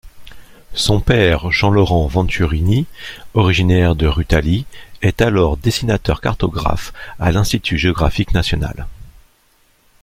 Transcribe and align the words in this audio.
Son 0.73 0.99
père, 0.99 1.51
Jean-Laurent 1.51 2.07
Venturini, 2.07 2.87
originaire 3.35 3.95
de 3.95 4.07
Rutali, 4.07 4.65
est 5.03 5.21
alors 5.21 5.57
dessinateur-cartographe 5.57 6.91
à 7.19 7.31
l'Institut 7.31 7.77
géographique 7.77 8.33
national. 8.33 8.87